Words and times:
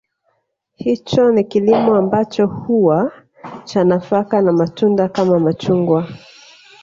Hicho 0.75 1.31
ni 1.31 1.43
kilimo 1.43 1.95
ambacho 1.95 2.45
huwa 2.47 3.11
cha 3.65 3.83
nafaka 3.83 4.41
na 4.41 4.51
matunda 4.51 5.09
Kama 5.09 5.39
machungwa 5.39 6.07